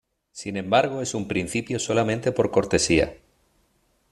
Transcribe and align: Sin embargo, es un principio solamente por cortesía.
Sin 0.31 0.57
embargo, 0.57 1.03
es 1.03 1.13
un 1.13 1.27
principio 1.27 1.77
solamente 1.77 2.31
por 2.31 2.49
cortesía. 2.49 3.13